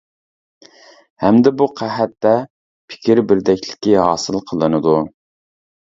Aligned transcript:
ھەمدە 1.23 1.51
بۇ 1.59 1.67
قەھەتتە 1.81 2.33
پىكىر 2.89 3.25
بىردەكلىكى 3.29 3.97
ھاسىل 4.09 4.43
قىلىنىدۇ. 4.51 5.01